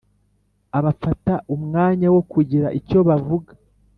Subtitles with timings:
[0.77, 3.51] Abafata umwanya wo kugira icyo bavuga,